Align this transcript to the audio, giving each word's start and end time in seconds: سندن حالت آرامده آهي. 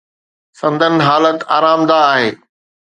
سندن 0.59 0.95
حالت 1.07 1.39
آرامده 1.57 1.97
آهي. 2.11 2.29